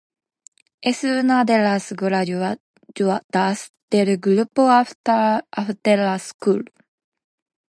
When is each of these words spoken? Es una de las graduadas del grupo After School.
Es 0.81 1.03
una 1.03 1.45
de 1.45 1.59
las 1.59 1.93
graduadas 1.93 2.57
del 3.91 4.17
grupo 4.17 4.67
After 4.71 5.45
School. 6.19 6.71